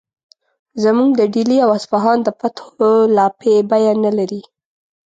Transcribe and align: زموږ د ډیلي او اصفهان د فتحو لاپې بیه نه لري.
زموږ 0.83 1.09
د 1.17 1.21
ډیلي 1.33 1.57
او 1.65 1.69
اصفهان 1.77 2.17
د 2.23 2.29
فتحو 2.39 2.91
لاپې 3.17 3.55
بیه 3.69 3.93
نه 4.03 4.11
لري. 4.17 4.41